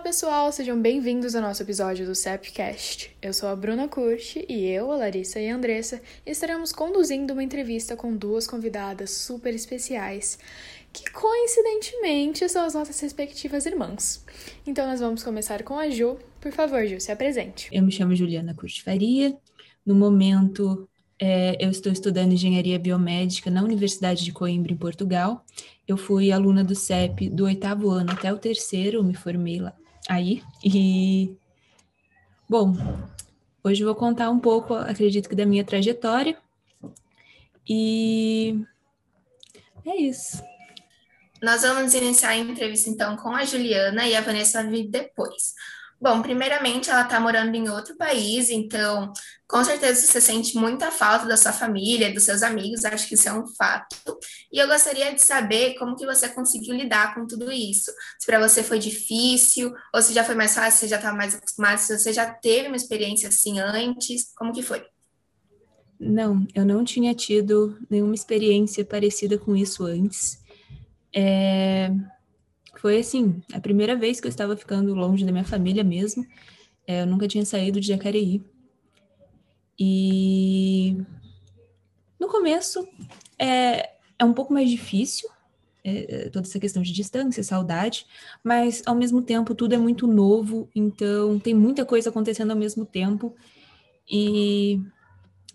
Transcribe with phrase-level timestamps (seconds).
[0.00, 3.14] Olá, pessoal, sejam bem-vindos ao nosso episódio do CEPcast.
[3.20, 7.44] Eu sou a Bruna Curti e eu, a Larissa e a Andressa estaremos conduzindo uma
[7.44, 10.38] entrevista com duas convidadas super especiais
[10.90, 14.24] que coincidentemente são as nossas respectivas irmãs.
[14.66, 16.16] Então nós vamos começar com a Ju.
[16.40, 17.68] Por favor, Ju, se apresente.
[17.70, 19.36] Eu me chamo Juliana Curti Faria.
[19.84, 20.88] No momento,
[21.20, 25.44] é, eu estou estudando engenharia biomédica na Universidade de Coimbra, em Portugal.
[25.86, 29.76] Eu fui aluna do CEP do oitavo ano até o terceiro, me formei lá
[30.10, 30.42] aí.
[30.64, 31.36] E,
[32.48, 32.74] bom,
[33.62, 36.36] hoje eu vou contar um pouco, acredito que da minha trajetória.
[37.68, 38.60] E
[39.86, 40.42] é isso.
[41.40, 45.54] Nós vamos iniciar a entrevista então com a Juliana e a Vanessa vir depois.
[46.00, 49.12] Bom, primeiramente, ela está morando em outro país, então
[49.46, 53.28] com certeza você sente muita falta da sua família, dos seus amigos, acho que isso
[53.28, 54.18] é um fato.
[54.50, 57.92] E eu gostaria de saber como que você conseguiu lidar com tudo isso.
[58.18, 61.34] Se para você foi difícil, ou se já foi mais fácil, se já está mais
[61.34, 64.82] acostumado, se você já teve uma experiência assim antes, como que foi?
[65.98, 70.40] Não, eu não tinha tido nenhuma experiência parecida com isso antes.
[71.14, 71.90] É
[72.80, 76.26] foi assim, a primeira vez que eu estava ficando longe da minha família mesmo.
[76.86, 78.42] É, eu nunca tinha saído de Jacareí.
[79.78, 80.96] E
[82.18, 82.88] no começo
[83.38, 85.28] é, é um pouco mais difícil,
[85.84, 88.06] é, é, toda essa questão de distância, saudade,
[88.42, 92.86] mas ao mesmo tempo tudo é muito novo, então tem muita coisa acontecendo ao mesmo
[92.86, 93.36] tempo.
[94.10, 94.80] E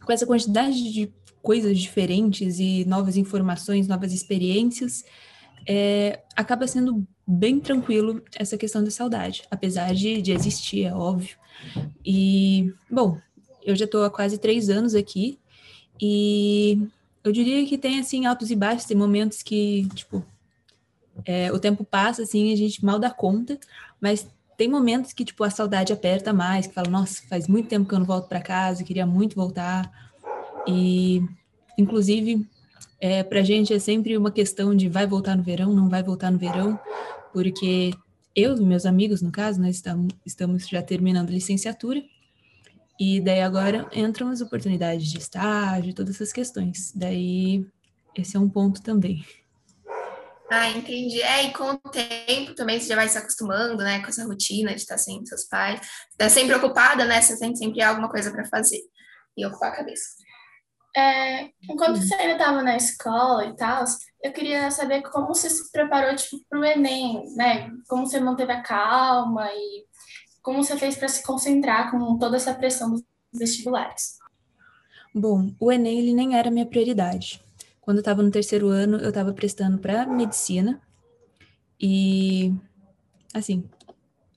[0.05, 5.03] com essa quantidade de coisas diferentes e novas informações, novas experiências,
[5.67, 11.37] é, acaba sendo bem tranquilo essa questão da saudade, apesar de, de existir, é óbvio.
[12.05, 13.17] E, bom,
[13.63, 15.39] eu já estou há quase três anos aqui
[15.99, 16.87] e
[17.23, 20.23] eu diria que tem, assim, altos e baixos, tem momentos que, tipo,
[21.25, 23.57] é, o tempo passa, assim, a gente mal dá conta,
[23.99, 27.87] mas tem momentos que, tipo, a saudade aperta mais, que fala, nossa, faz muito tempo
[27.87, 29.91] que eu não volto para casa, queria muito voltar.
[30.67, 31.21] E,
[31.77, 32.47] inclusive,
[32.99, 36.03] é, para a gente é sempre uma questão de vai voltar no verão, não vai
[36.03, 36.79] voltar no verão,
[37.35, 37.91] porque
[38.33, 42.01] eu e meus amigos, no caso, nós estamos, estamos já terminando licenciatura,
[42.97, 46.93] e daí agora entram as oportunidades de estágio, todas essas questões.
[46.95, 47.67] Daí,
[48.15, 49.25] esse é um ponto também.
[50.49, 51.21] Ah, entendi.
[51.21, 54.73] É, e com o tempo também você já vai se acostumando, né, com essa rotina
[54.73, 55.81] de estar sem seus pais.
[56.11, 57.21] Está sempre ocupada, né?
[57.21, 58.79] Você tem sempre alguma coisa para fazer
[59.35, 60.23] e ocupar a cabeça.
[60.95, 63.83] É, enquanto você ainda estava na escola e tal,
[64.23, 67.69] eu queria saber como você se preparou tipo, para o Enem, né?
[67.87, 69.85] Como você manteve a calma e
[70.41, 73.03] como você fez para se concentrar com toda essa pressão dos
[73.33, 74.17] vestibulares.
[75.13, 77.41] Bom, o Enem ele nem era minha prioridade.
[77.81, 80.81] Quando eu estava no terceiro ano, eu estava prestando para medicina
[81.79, 82.53] e,
[83.33, 83.69] assim,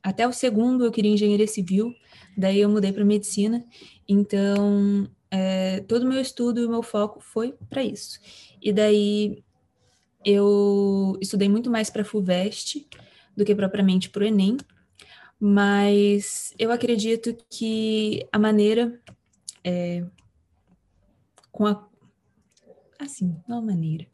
[0.03, 1.95] até o segundo eu queria engenharia civil,
[2.37, 3.65] daí eu mudei para medicina.
[4.09, 8.19] Então, é, todo o meu estudo e o meu foco foi para isso.
[8.61, 9.43] E daí
[10.25, 12.87] eu estudei muito mais para a FUVEST
[13.37, 14.57] do que propriamente para o Enem,
[15.39, 19.01] mas eu acredito que a maneira
[19.63, 20.05] é,
[21.53, 21.87] com a
[22.99, 24.07] assim, não a maneira,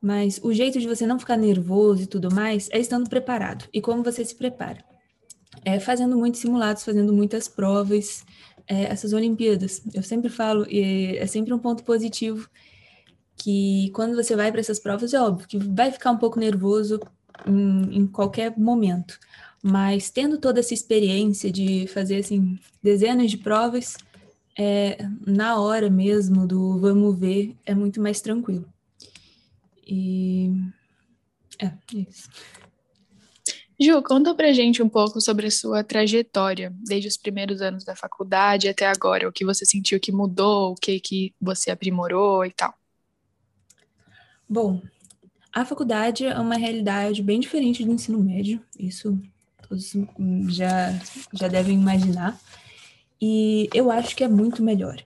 [0.00, 3.68] mas o jeito de você não ficar nervoso e tudo mais é estando preparado.
[3.72, 4.84] E como você se prepara?
[5.64, 8.24] É fazendo muitos simulados, fazendo muitas provas,
[8.68, 9.82] é, essas Olimpíadas.
[9.94, 12.48] Eu sempre falo, e é sempre um ponto positivo,
[13.36, 17.00] que quando você vai para essas provas, é óbvio que vai ficar um pouco nervoso
[17.46, 19.18] em, em qualquer momento,
[19.62, 23.96] mas tendo toda essa experiência de fazer assim dezenas de provas,
[24.58, 28.66] é, na hora mesmo do vamos ver, é muito mais tranquilo.
[29.86, 30.52] E
[31.60, 31.72] é, é
[32.08, 32.28] isso.
[33.80, 37.94] Ju, conta pra gente um pouco sobre a sua trajetória, desde os primeiros anos da
[37.94, 42.50] faculdade até agora, o que você sentiu que mudou, o que, que você aprimorou e
[42.50, 42.74] tal.
[44.48, 44.82] Bom,
[45.52, 49.16] a faculdade é uma realidade bem diferente do ensino médio, isso
[49.68, 49.92] todos
[50.48, 50.98] já,
[51.32, 52.36] já devem imaginar,
[53.20, 55.04] e eu acho que é muito melhor,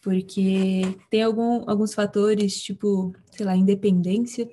[0.00, 4.48] porque tem algum, alguns fatores, tipo, sei lá, independência,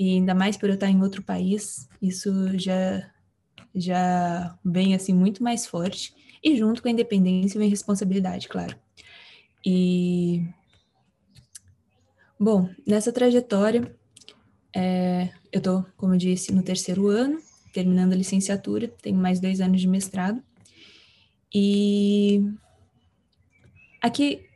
[0.00, 3.06] e ainda mais por eu estar em outro país, isso já
[3.74, 8.74] já vem assim muito mais forte e junto com a independência vem responsabilidade, claro.
[9.64, 10.42] E
[12.38, 13.94] bom, nessa trajetória
[14.74, 17.38] é, eu tô, como eu disse, no terceiro ano,
[17.70, 20.42] terminando a licenciatura, tenho mais dois anos de mestrado
[21.54, 22.42] e
[24.00, 24.48] aqui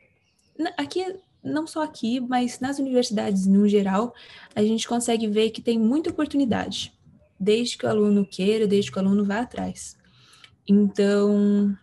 [0.75, 1.05] aqui
[1.45, 4.13] não só aqui, mas nas universidades no geral,
[4.55, 6.91] a gente consegue ver que tem muita oportunidade
[7.39, 9.95] desde que o aluno queira, desde que o aluno vá atrás.
[10.67, 11.77] Então,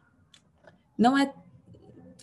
[0.98, 1.32] não é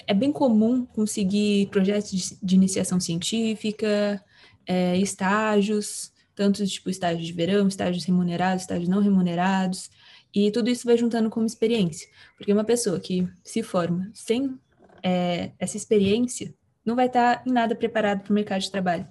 [0.09, 4.19] é bem comum conseguir projetos de, de iniciação científica,
[4.65, 9.91] é, estágios, tanto tipo estágios de verão, estágios remunerados, estágios não remunerados,
[10.33, 12.07] e tudo isso vai juntando como experiência.
[12.35, 14.57] Porque uma pessoa que se forma sem
[15.03, 16.55] é, essa experiência
[16.89, 19.07] não vai estar em nada preparado para o mercado de trabalho.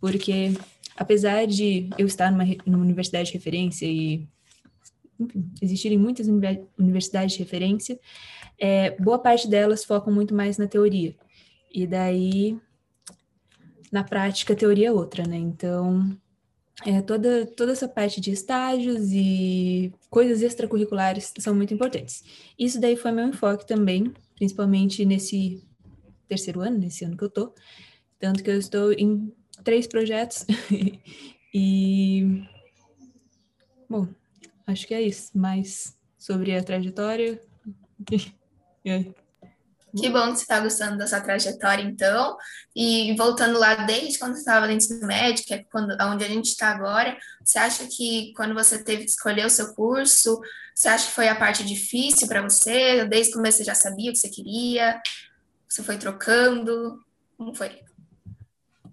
[0.00, 0.52] Porque,
[0.96, 4.28] apesar de eu estar numa, numa universidade de referência e
[5.18, 6.26] enfim, existirem muitas
[6.78, 7.98] universidades de referência,
[8.58, 11.14] é, boa parte delas focam muito mais na teoria.
[11.72, 12.58] E daí,
[13.92, 15.36] na prática, a teoria é outra, né?
[15.36, 16.16] Então,
[16.84, 22.24] é, toda, toda essa parte de estágios e coisas extracurriculares são muito importantes.
[22.58, 25.62] Isso daí foi meu enfoque também, principalmente nesse
[26.30, 27.52] terceiro ano, nesse ano que eu tô.
[28.18, 29.34] Tanto que eu estou em
[29.64, 30.46] três projetos.
[31.52, 32.44] e.
[33.88, 34.06] Bom,
[34.66, 35.36] acho que é isso.
[35.36, 37.40] Mais sobre a trajetória.
[39.96, 42.36] Que bom que você está gostando dessa trajetória, então.
[42.74, 46.46] E voltando lá desde quando você estava ensino médio, que é quando, onde a gente
[46.46, 50.40] está agora, você acha que quando você teve que escolher o seu curso,
[50.74, 53.04] você acha que foi a parte difícil para você?
[53.04, 55.00] Desde o começo você já sabia o que você queria?
[55.70, 57.00] Você foi trocando?
[57.36, 57.78] Como foi?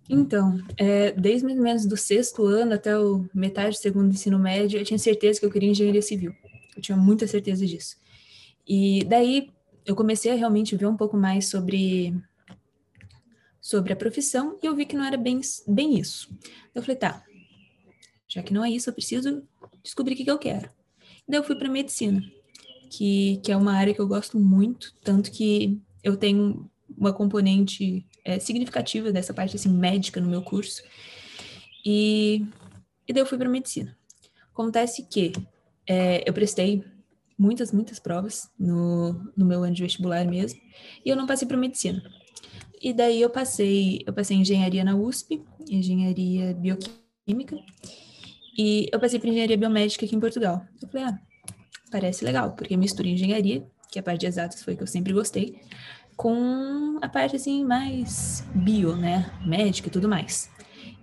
[0.08, 4.38] Então, é, desde mais ou menos do sexto ano até o metade do segundo ensino
[4.38, 6.36] médio, eu tinha certeza que eu queria engenharia civil.
[6.76, 7.98] Eu tinha muita certeza disso.
[8.66, 9.50] E daí
[9.88, 12.16] eu comecei a realmente ver um pouco mais sobre
[13.60, 16.30] sobre a profissão e eu vi que não era bem, bem isso.
[16.76, 17.26] Eu falei, tá,
[18.28, 19.44] já que não é isso, eu preciso
[19.84, 20.70] descobrir o que, que eu quero.
[21.28, 22.22] E daí eu fui para medicina,
[22.90, 28.06] que, que é uma área que eu gosto muito, tanto que eu tenho uma componente
[28.24, 30.82] é, significativa dessa parte assim, médica no meu curso.
[31.86, 32.46] E,
[33.08, 33.98] e daí eu fui para medicina.
[34.52, 35.34] Acontece que
[35.88, 36.84] é, eu prestei
[37.38, 40.60] muitas, muitas provas no, no meu ano de vestibular mesmo,
[41.06, 42.02] e eu não passei para medicina.
[42.82, 47.58] E daí eu passei, eu passei engenharia na USP, engenharia bioquímica,
[48.58, 50.66] e eu passei para engenharia biomédica aqui em Portugal.
[50.82, 51.20] Eu falei, ah,
[51.92, 55.14] parece legal, porque mistura engenharia, que é a parte de exatas foi que eu sempre
[55.14, 55.62] gostei,
[56.16, 60.50] com a parte assim mais bio, né, médica e tudo mais.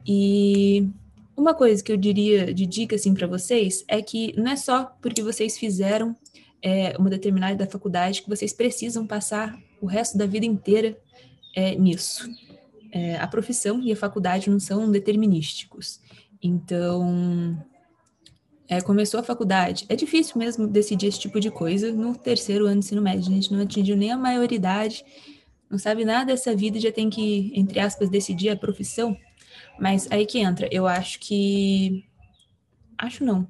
[0.06, 0.88] E
[1.36, 4.84] uma coisa que eu diria de dica assim para vocês é que não é só
[5.00, 6.16] porque vocês fizeram
[6.62, 10.98] é, uma determinada faculdade que vocês precisam passar o resto da vida inteira
[11.54, 12.28] é, nisso.
[12.90, 16.00] É, a profissão e a faculdade não são determinísticos.
[16.42, 17.56] Então,
[18.68, 19.84] é, começou a faculdade.
[19.88, 23.30] É difícil mesmo decidir esse tipo de coisa no terceiro ano de ensino médio.
[23.30, 25.04] A gente não atingiu nem a maioridade,
[25.70, 29.16] não sabe nada dessa vida, já tem que, entre aspas, decidir a profissão.
[29.78, 32.04] Mas aí que entra, eu acho que.
[32.96, 33.46] Acho não.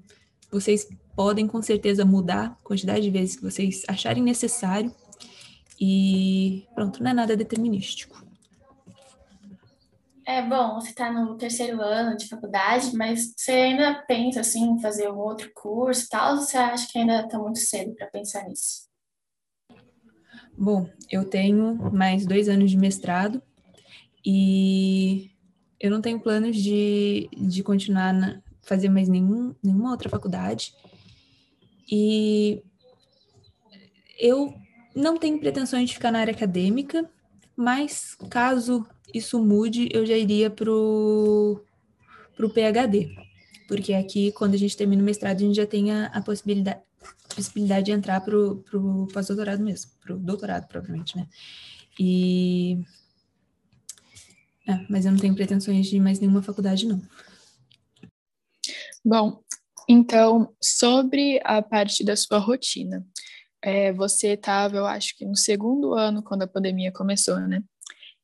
[0.51, 4.93] Vocês podem com certeza mudar a quantidade de vezes que vocês acharem necessário.
[5.81, 8.24] E pronto, não é nada determinístico.
[10.27, 14.81] É bom, você está no terceiro ano de faculdade, mas você ainda pensa assim em
[14.81, 18.07] fazer um outro curso e tal, ou você acha que ainda está muito cedo para
[18.07, 18.89] pensar nisso?
[20.57, 23.43] Bom, eu tenho mais dois anos de mestrado
[24.25, 25.31] e
[25.79, 30.75] eu não tenho planos de, de continuar na, fazer mais nenhum, nenhuma outra faculdade.
[31.91, 32.63] E
[34.19, 34.55] eu
[34.97, 37.11] não tenho pretensões de ficar na área acadêmica,
[37.55, 41.61] mas caso isso mude, eu já iria pro,
[42.37, 43.15] pro PhD.
[43.67, 46.81] Porque aqui, quando a gente termina o mestrado, a gente já tem a, a possibilidade,
[47.35, 51.27] possibilidade de entrar pro, pro pós-doutorado mesmo, pro doutorado, provavelmente, né?
[51.99, 52.79] E
[54.67, 57.01] é, mas eu não tenho pretensões de mais nenhuma faculdade, não.
[59.05, 59.43] Bom,
[59.89, 63.07] então, sobre a parte da sua rotina,
[63.63, 67.63] é, você estava, eu acho que no segundo ano, quando a pandemia começou, né?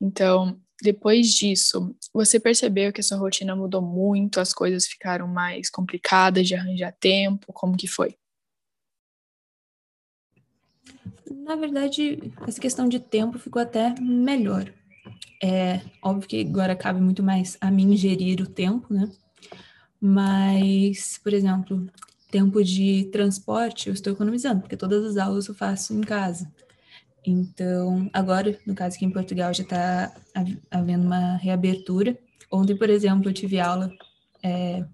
[0.01, 5.71] Então, depois disso, você percebeu que a sua rotina mudou muito, as coisas ficaram mais
[5.71, 7.53] complicadas de arranjar tempo?
[7.53, 8.17] Como que foi?
[11.31, 14.73] Na verdade, essa questão de tempo ficou até melhor.
[15.43, 19.11] É óbvio que agora cabe muito mais a mim gerir o tempo, né?
[20.01, 21.87] Mas, por exemplo,
[22.31, 26.51] tempo de transporte eu estou economizando, porque todas as aulas eu faço em casa.
[27.27, 30.15] Então, agora, no caso aqui em Portugal, já está
[30.71, 32.19] havendo uma reabertura.
[32.51, 33.91] Ontem, por exemplo, eu tive aula
[34.43, 34.85] é,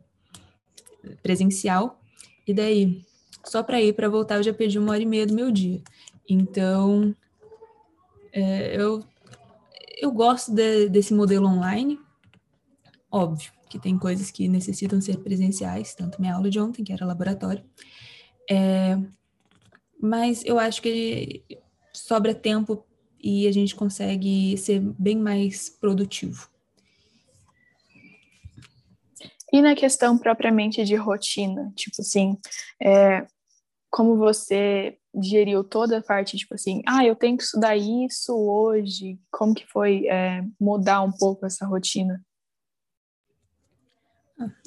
[1.23, 2.00] presencial,
[2.47, 3.04] e daí,
[3.45, 5.80] só para ir para voltar, eu já perdi uma hora e meia do meu dia.
[6.28, 7.14] Então,
[8.33, 9.04] é, eu
[9.97, 11.99] eu gosto de, desse modelo online,
[13.11, 13.50] óbvio.
[13.68, 17.64] que tem coisas que necessitam ser presenciais, tanto minha aula de ontem, que era laboratório.
[18.49, 18.99] É,
[20.00, 21.42] mas eu acho que
[21.98, 22.84] sobra tempo
[23.22, 26.48] e a gente consegue ser bem mais produtivo.
[29.52, 32.36] E na questão propriamente de rotina, tipo assim,
[32.82, 33.26] é,
[33.90, 39.18] como você geriu toda a parte, tipo assim, ah, eu tenho que estudar isso hoje,
[39.30, 42.22] como que foi é, mudar um pouco essa rotina?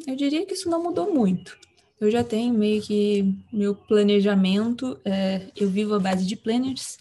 [0.07, 1.57] Eu diria que isso não mudou muito.
[2.01, 6.98] Eu já tenho meio que meu planejamento, é, eu vivo à base de planners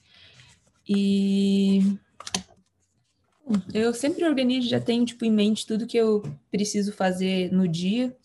[0.88, 1.98] e
[3.72, 8.16] eu sempre organizo, já tenho tipo em mente tudo que eu preciso fazer no dia,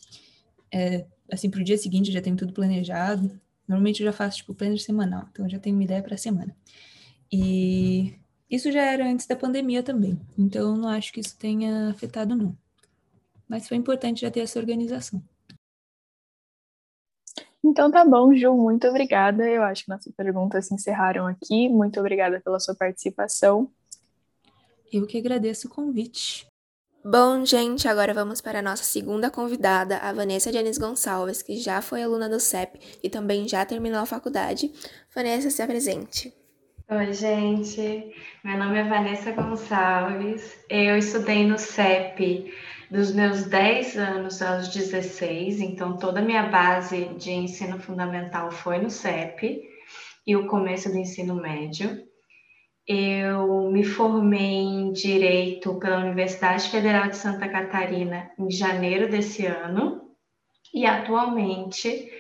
[0.72, 3.40] é, assim para o dia seguinte eu já tenho tudo planejado.
[3.68, 6.18] Normalmente eu já faço tipo planner semanal, então eu já tenho uma ideia para a
[6.18, 6.56] semana.
[7.32, 8.14] E
[8.50, 12.56] isso já era antes da pandemia também, então não acho que isso tenha afetado não.
[13.48, 15.24] Mas foi importante já ter essa organização.
[17.64, 19.48] Então tá bom, Ju, muito obrigada.
[19.50, 21.70] Eu acho que nossas perguntas se encerraram aqui.
[21.70, 23.72] Muito obrigada pela sua participação.
[24.92, 26.46] Eu que agradeço o convite.
[27.06, 31.82] Bom, gente, agora vamos para a nossa segunda convidada, a Vanessa Janis Gonçalves, que já
[31.82, 34.72] foi aluna do CEP e também já terminou a faculdade.
[35.14, 36.34] Vanessa, se apresente.
[36.90, 38.14] Oi, gente.
[38.44, 40.58] Meu nome é Vanessa Gonçalves.
[40.70, 42.54] Eu estudei no CEP
[42.90, 48.78] dos meus 10 anos aos 16, então toda a minha base de ensino fundamental foi
[48.78, 49.62] no CEP
[50.26, 52.04] e o começo do ensino médio.
[52.86, 60.16] Eu me formei em Direito pela Universidade Federal de Santa Catarina em janeiro desse ano
[60.74, 62.12] e atualmente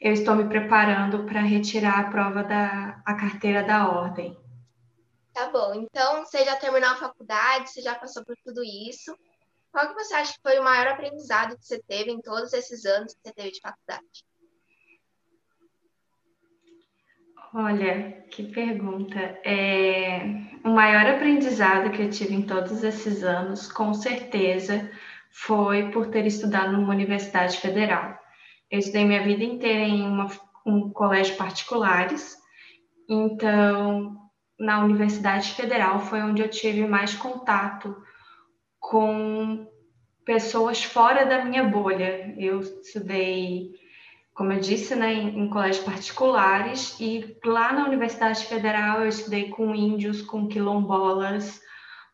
[0.00, 4.36] eu estou me preparando para retirar a prova da a carteira da ordem.
[5.32, 9.16] Tá bom, então você já terminou a faculdade, você já passou por tudo isso.
[9.72, 12.84] Qual que você acha que foi o maior aprendizado que você teve em todos esses
[12.84, 14.24] anos que você teve de faculdade?
[17.52, 19.18] Olha, que pergunta.
[19.44, 20.20] É,
[20.64, 24.90] o maior aprendizado que eu tive em todos esses anos, com certeza,
[25.30, 28.18] foi por ter estudado numa universidade federal.
[28.70, 30.28] Eu estudei minha vida inteira em uma,
[30.64, 32.36] um colégio particulares,
[33.08, 34.16] então
[34.58, 37.96] na Universidade Federal foi onde eu tive mais contato
[38.80, 39.68] com
[40.24, 42.34] pessoas fora da minha bolha.
[42.36, 43.70] Eu estudei,
[44.34, 49.50] como eu disse, né, em, em colégios particulares e lá na Universidade Federal eu estudei
[49.50, 51.60] com índios, com quilombolas,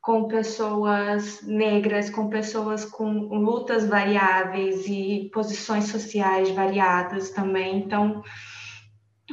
[0.02, 7.78] com pessoas negras, com pessoas com lutas variáveis e posições sociais variadas também.
[7.78, 8.23] Então,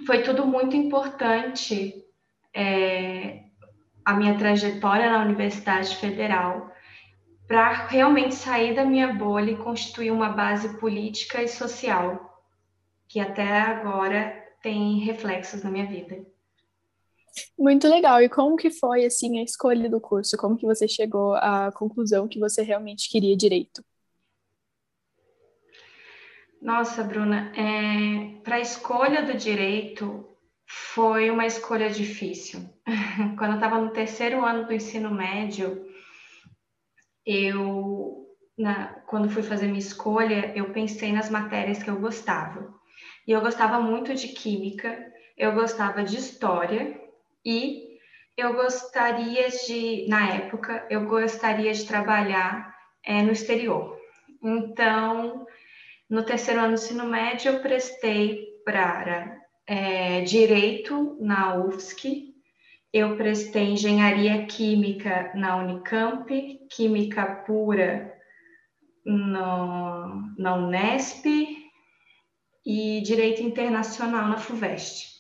[0.05, 1.93] foi tudo muito importante
[2.55, 3.43] é,
[4.03, 6.73] a minha trajetória na Universidade Federal
[7.53, 12.43] para realmente sair da minha bolha e constituir uma base política e social
[13.07, 16.25] que até agora tem reflexos na minha vida.
[17.55, 18.19] Muito legal.
[18.24, 20.36] E como que foi assim a escolha do curso?
[20.36, 23.86] Como que você chegou à conclusão que você realmente queria direito?
[26.60, 28.41] Nossa, Bruna, é...
[28.41, 30.27] para a escolha do direito
[30.65, 32.67] foi uma escolha difícil.
[33.38, 35.92] Quando eu estava no terceiro ano do ensino médio,
[37.25, 38.27] eu,
[38.58, 42.74] na, quando fui fazer minha escolha, eu pensei nas matérias que eu gostava.
[43.27, 47.00] E eu gostava muito de química, eu gostava de história
[47.46, 47.94] e
[48.36, 53.98] eu gostaria de, na época, eu gostaria de trabalhar é, no exterior.
[54.42, 55.46] Então,
[56.10, 62.32] no terceiro ano do ensino médio, eu prestei para é, Direito na UFSC,
[62.93, 66.29] eu prestei engenharia química na Unicamp,
[66.69, 68.15] química pura
[69.03, 71.25] no, na Unesp
[72.63, 75.12] e direito internacional na FUVEST.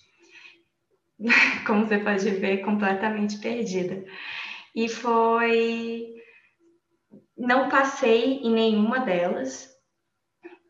[1.65, 4.05] Como você pode ver, completamente perdida.
[4.75, 6.13] E foi.
[7.35, 9.72] Não passei em nenhuma delas,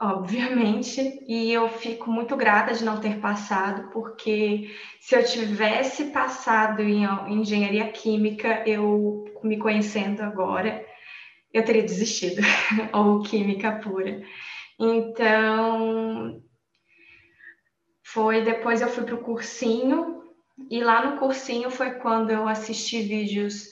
[0.03, 4.69] obviamente, e eu fico muito grata de não ter passado, porque
[4.99, 10.85] se eu tivesse passado em, engenharia química, eu me conhecendo agora,
[11.53, 12.41] eu teria desistido,
[12.91, 14.21] ou química pura.
[14.77, 16.43] Então,
[18.03, 20.21] foi depois eu fui para o cursinho,
[20.69, 23.69] e lá no cursinho foi quando eu assisti vídeos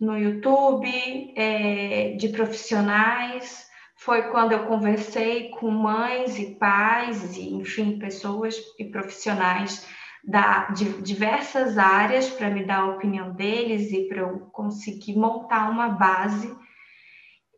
[0.00, 0.88] no YouTube
[1.36, 3.67] é, de profissionais
[3.98, 9.84] foi quando eu conversei com mães e pais, e, enfim, pessoas e profissionais
[10.22, 15.68] da, de diversas áreas para me dar a opinião deles e para eu conseguir montar
[15.68, 16.56] uma base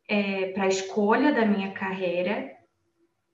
[0.08, 2.50] é, para a escolha da minha carreira.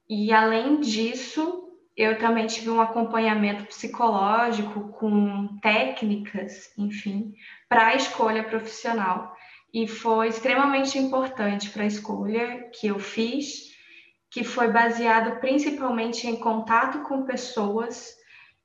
[0.08, 7.34] E além disso, eu também tive um acompanhamento psicológico com técnicas, enfim,
[7.68, 9.35] para a escolha profissional.
[9.76, 13.76] E foi extremamente importante para a escolha que eu fiz,
[14.30, 18.16] que foi baseado principalmente em contato com pessoas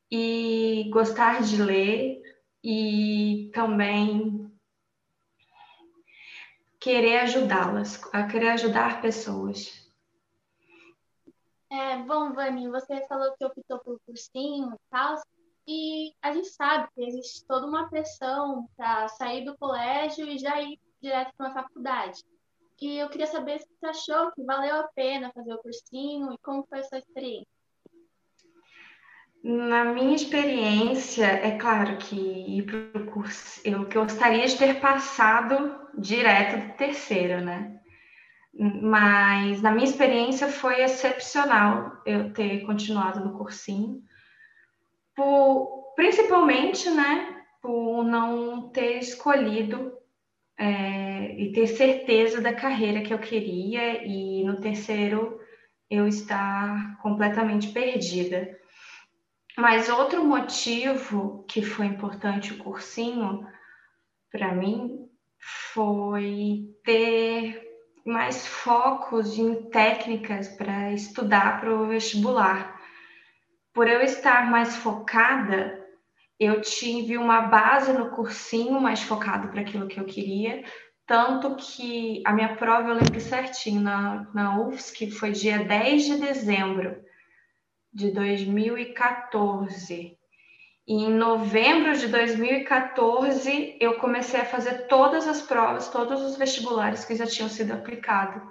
[0.10, 2.22] e gostar de ler
[2.64, 4.50] e também
[6.80, 9.92] querer ajudá-las, a querer ajudar pessoas.
[11.70, 15.22] É, bom, Vani, você falou que optou pelo cursinho e tal,
[15.68, 20.62] e a gente sabe que existe toda uma pressão para sair do colégio e já
[20.62, 22.24] ir direto para uma faculdade.
[22.82, 26.38] E eu queria saber se você achou que valeu a pena fazer o cursinho e
[26.40, 27.48] como foi a sua experiência.
[29.44, 35.80] Na minha experiência, é claro que ir para o curso, eu gostaria de ter passado
[35.98, 37.80] direto do terceiro, né?
[38.54, 44.04] Mas na minha experiência foi excepcional eu ter continuado no cursinho,
[45.16, 50.01] por, principalmente, né, por não ter escolhido
[50.58, 55.40] é, e ter certeza da carreira que eu queria e no terceiro
[55.90, 58.58] eu estar completamente perdida.
[59.58, 63.46] Mas outro motivo que foi importante o cursinho
[64.32, 65.10] para mim
[65.74, 67.62] foi ter
[68.06, 72.80] mais focos em técnicas para estudar para o vestibular.
[73.74, 75.81] Por eu estar mais focada,
[76.42, 80.64] eu tive uma base no cursinho mais focado para aquilo que eu queria,
[81.06, 86.18] tanto que a minha prova eu lembro certinho, na, na UFSC foi dia 10 de
[86.18, 87.00] dezembro
[87.94, 90.18] de 2014.
[90.88, 97.06] E em novembro de 2014, eu comecei a fazer todas as provas, todos os vestibulares
[97.06, 98.42] que já tinham sido aplicados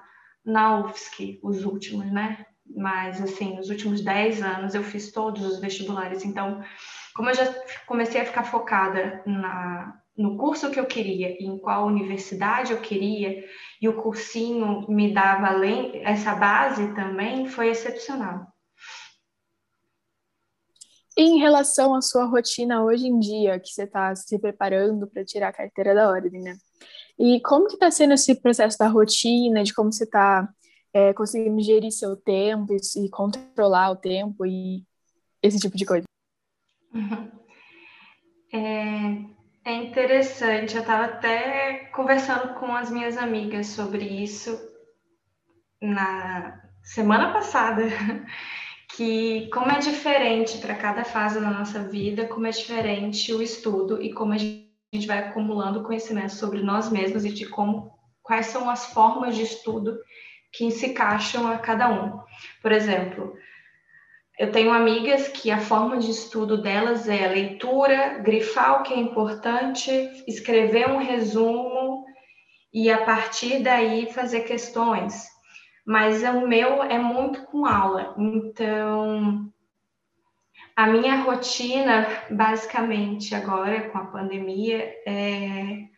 [0.45, 2.47] na UFSC, os últimos, né?
[2.65, 6.25] Mas, assim, nos últimos 10 anos eu fiz todos os vestibulares.
[6.25, 6.63] Então,
[7.21, 7.55] como eu já
[7.87, 12.81] comecei a ficar focada na, no curso que eu queria e em qual universidade eu
[12.81, 13.45] queria,
[13.79, 18.47] e o cursinho me dava além, essa base também, foi excepcional.
[21.15, 25.49] Em relação à sua rotina hoje em dia, que você está se preparando para tirar
[25.49, 26.57] a carteira da ordem, né?
[27.19, 30.49] E como que está sendo esse processo da rotina, de como você está
[30.91, 34.83] é, conseguindo gerir seu tempo e, e, controlar o tempo e
[35.43, 36.10] esse tipo de coisa?
[38.53, 39.25] É,
[39.65, 44.59] é interessante, eu estava até conversando com as minhas amigas sobre isso
[45.81, 47.83] na semana passada
[48.97, 54.03] que como é diferente para cada fase da nossa vida, como é diferente o estudo
[54.03, 58.69] e como a gente vai acumulando conhecimento sobre nós mesmos e de como quais são
[58.69, 59.97] as formas de estudo
[60.53, 62.21] que se encaixam a cada um.
[62.61, 63.33] Por exemplo,
[64.41, 68.99] eu tenho amigas que a forma de estudo delas é leitura, grifar o que é
[68.99, 69.91] importante,
[70.27, 72.05] escrever um resumo
[72.73, 75.31] e a partir daí fazer questões
[75.85, 78.15] mas o meu é muito com aula.
[78.19, 79.53] Então,
[80.77, 85.89] a minha rotina, basicamente, agora com a pandemia, é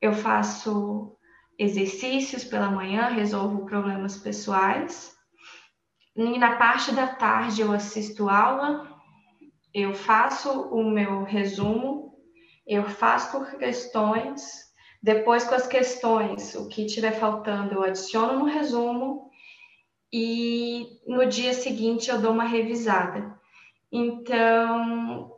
[0.00, 1.16] eu faço
[1.58, 5.15] exercícios pela manhã, resolvo problemas pessoais.
[6.16, 8.88] E na parte da tarde eu assisto aula,
[9.74, 12.14] eu faço o meu resumo,
[12.66, 14.66] eu faço questões
[15.06, 19.30] depois, com as questões, o que estiver faltando, eu adiciono no resumo
[20.12, 23.38] e no dia seguinte eu dou uma revisada.
[23.92, 25.30] Então,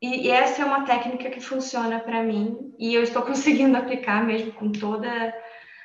[0.00, 4.52] e essa é uma técnica que funciona para mim e eu estou conseguindo aplicar mesmo
[4.52, 5.34] com toda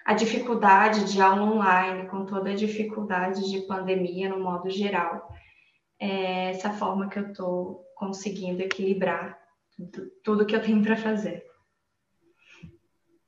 [0.06, 5.34] a dificuldade de aula online, com toda a dificuldade de pandemia no modo geral.
[6.00, 9.39] É essa forma que eu estou conseguindo equilibrar
[10.24, 11.46] tudo que eu tenho para fazer.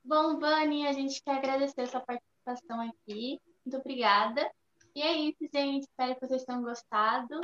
[0.03, 3.39] Bom, Vani, a gente quer agradecer a sua participação aqui.
[3.65, 4.47] Muito obrigada.
[4.93, 5.83] E é isso, gente.
[5.83, 7.41] Espero que vocês tenham gostado.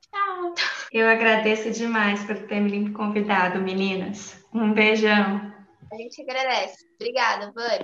[0.00, 0.54] Tchau.
[0.92, 4.46] Eu agradeço demais por ter me convidado, meninas.
[4.52, 5.53] Um beijão.
[5.94, 6.84] A gente agradece.
[7.00, 7.82] Obrigada, Vani.